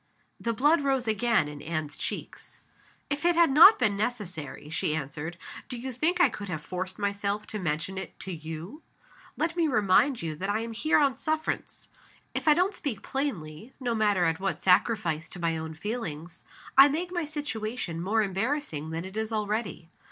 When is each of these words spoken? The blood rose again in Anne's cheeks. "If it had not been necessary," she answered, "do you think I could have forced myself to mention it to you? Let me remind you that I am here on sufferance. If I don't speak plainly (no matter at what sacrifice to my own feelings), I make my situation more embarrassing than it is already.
The 0.39 0.51
blood 0.51 0.81
rose 0.83 1.07
again 1.07 1.47
in 1.47 1.61
Anne's 1.61 1.95
cheeks. 1.95 2.61
"If 3.11 3.23
it 3.23 3.35
had 3.35 3.51
not 3.51 3.77
been 3.77 3.95
necessary," 3.95 4.67
she 4.67 4.95
answered, 4.95 5.37
"do 5.69 5.77
you 5.79 5.91
think 5.91 6.19
I 6.19 6.27
could 6.27 6.49
have 6.49 6.63
forced 6.63 6.97
myself 6.97 7.45
to 7.45 7.59
mention 7.59 7.99
it 7.99 8.19
to 8.21 8.33
you? 8.33 8.81
Let 9.37 9.55
me 9.55 9.67
remind 9.67 10.23
you 10.23 10.33
that 10.37 10.49
I 10.49 10.61
am 10.61 10.73
here 10.73 10.97
on 10.97 11.17
sufferance. 11.17 11.87
If 12.33 12.47
I 12.47 12.55
don't 12.55 12.73
speak 12.73 13.03
plainly 13.03 13.75
(no 13.79 13.93
matter 13.93 14.25
at 14.25 14.39
what 14.39 14.59
sacrifice 14.59 15.29
to 15.29 15.39
my 15.39 15.55
own 15.55 15.75
feelings), 15.75 16.43
I 16.75 16.89
make 16.89 17.11
my 17.11 17.25
situation 17.25 18.01
more 18.01 18.23
embarrassing 18.23 18.89
than 18.89 19.05
it 19.05 19.15
is 19.15 19.31
already. 19.31 19.91